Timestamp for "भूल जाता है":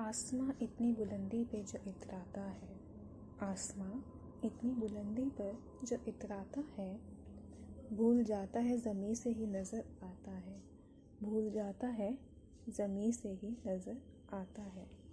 7.92-8.78, 11.22-12.18